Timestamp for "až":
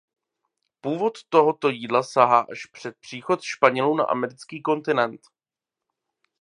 2.51-2.65